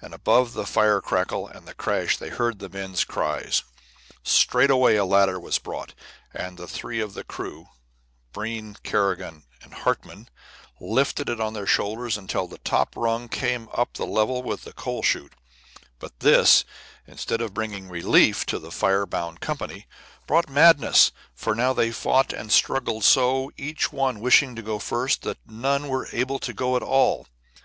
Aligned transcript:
And 0.00 0.14
above 0.14 0.52
the 0.52 0.66
fire 0.68 1.00
crackle 1.00 1.48
and 1.48 1.66
the 1.66 1.74
crash 1.74 2.14
of 2.14 2.20
water 2.20 2.30
they 2.30 2.36
heard 2.36 2.72
men's 2.72 3.02
cries. 3.04 3.64
Straightway 4.22 4.94
a 4.94 5.04
ladder 5.04 5.40
was 5.40 5.58
brought, 5.58 5.94
and 6.32 6.60
three 6.70 7.00
of 7.00 7.14
the 7.14 7.24
crew, 7.24 7.66
Breen, 8.32 8.76
Kerrigan, 8.84 9.42
and 9.62 9.74
Hartmann, 9.74 10.28
lifted 10.80 11.28
it 11.28 11.40
on 11.40 11.54
their 11.54 11.66
shoulders 11.66 12.16
until 12.16 12.46
the 12.46 12.58
top 12.58 12.94
rung 12.96 13.28
came 13.28 13.68
up 13.74 13.98
level 13.98 14.44
with 14.44 14.62
the 14.62 14.72
coal 14.72 15.02
chute. 15.02 15.32
But 15.98 16.20
this, 16.20 16.64
instead 17.04 17.40
of 17.40 17.52
bringing 17.52 17.88
relief 17.88 18.46
to 18.46 18.60
the 18.60 18.70
fire 18.70 19.06
bound 19.06 19.40
company, 19.40 19.88
brought 20.28 20.48
madness; 20.48 21.10
for 21.34 21.52
now 21.52 21.72
they 21.72 21.90
fought 21.90 22.32
and 22.32 22.52
struggled 22.52 23.02
so, 23.02 23.50
each 23.56 23.92
one 23.92 24.20
wishing 24.20 24.54
to 24.54 24.62
go 24.62 24.78
first, 24.78 25.22
that 25.22 25.38
none 25.48 25.88
were 25.88 26.06
able 26.12 26.38
to 26.38 26.52
go 26.54 26.76
at 26.76 26.82
all. 26.84 27.26